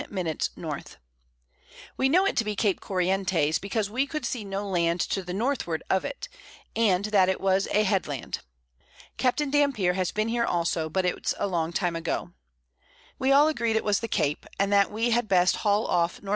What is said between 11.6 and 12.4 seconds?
Time ago.